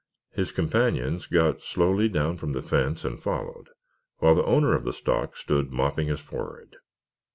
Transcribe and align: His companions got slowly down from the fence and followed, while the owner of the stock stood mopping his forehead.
His 0.31 0.51
companions 0.51 1.27
got 1.27 1.61
slowly 1.61 2.09
down 2.09 2.37
from 2.39 2.53
the 2.53 2.63
fence 2.63 3.05
and 3.05 3.21
followed, 3.21 3.69
while 4.17 4.33
the 4.33 4.45
owner 4.45 4.73
of 4.73 4.83
the 4.83 4.93
stock 4.93 5.37
stood 5.37 5.71
mopping 5.71 6.07
his 6.07 6.19
forehead. 6.19 6.77